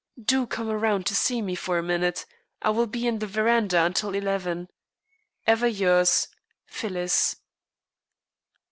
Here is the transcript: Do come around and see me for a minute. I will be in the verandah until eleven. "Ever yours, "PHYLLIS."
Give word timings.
Do 0.19 0.47
come 0.47 0.67
around 0.67 1.01
and 1.01 1.09
see 1.09 1.43
me 1.43 1.53
for 1.53 1.77
a 1.77 1.83
minute. 1.83 2.25
I 2.59 2.71
will 2.71 2.87
be 2.87 3.05
in 3.05 3.19
the 3.19 3.27
verandah 3.27 3.83
until 3.85 4.15
eleven. 4.15 4.67
"Ever 5.45 5.67
yours, 5.67 6.27
"PHYLLIS." 6.65 7.35